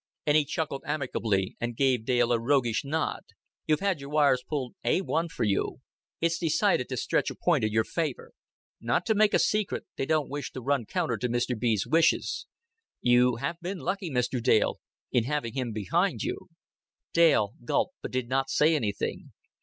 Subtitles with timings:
[0.25, 3.21] And he chuckled amicably, and gave Dale a roguish nod.
[3.67, 5.81] "You've had your wires pulled A1 for you.
[6.19, 8.31] It's decided to stretch a point in your favor.
[8.79, 11.55] Not to make a secret, they don't wish to run counter to Mr.
[11.55, 12.47] B.'s wishes.
[12.99, 14.41] You have been lucky, Mr.
[14.41, 14.79] Dale,
[15.11, 16.47] in having him behind you."
[17.13, 19.33] Dale gulped, but did not say anything.